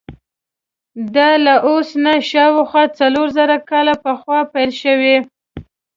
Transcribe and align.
دا 1.15 1.29
له 1.45 1.53
اوس 1.67 1.89
نه 2.03 2.13
شاوخوا 2.29 2.83
څلور 2.99 3.27
زره 3.37 3.55
کاله 3.69 3.93
پخوا 4.03 4.39
پیل 4.53 4.71
شوی. 4.81 5.17